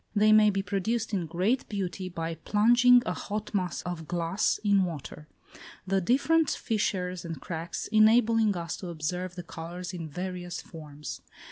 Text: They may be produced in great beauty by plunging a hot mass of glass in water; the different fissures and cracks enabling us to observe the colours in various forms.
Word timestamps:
They 0.15 0.31
may 0.31 0.49
be 0.49 0.63
produced 0.63 1.13
in 1.13 1.27
great 1.27 1.69
beauty 1.69 2.09
by 2.09 2.33
plunging 2.33 3.03
a 3.05 3.13
hot 3.13 3.53
mass 3.53 3.83
of 3.83 4.07
glass 4.07 4.59
in 4.63 4.83
water; 4.83 5.27
the 5.85 6.01
different 6.01 6.49
fissures 6.49 7.23
and 7.23 7.39
cracks 7.39 7.85
enabling 7.91 8.57
us 8.57 8.75
to 8.77 8.87
observe 8.87 9.35
the 9.35 9.43
colours 9.43 9.93
in 9.93 10.09
various 10.09 10.59
forms. 10.59 11.21